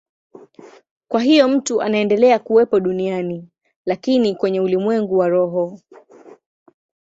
Kwa 1.07 1.21
hiyo 1.21 1.47
mtu 1.47 1.81
anaendelea 1.81 2.39
kuwepo 2.39 2.79
duniani, 2.79 3.49
lakini 3.85 4.35
kwenye 4.35 4.61
ulimwengu 4.61 5.17
wa 5.17 5.29
roho. 5.29 5.79